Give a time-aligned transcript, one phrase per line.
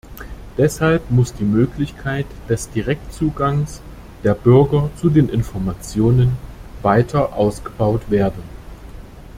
[0.57, 3.81] Deshalb muss die Möglichkeit des Direktzugangs
[4.23, 6.37] der Bürger zu den Informationen
[6.81, 8.41] weiter ausgebaut werden.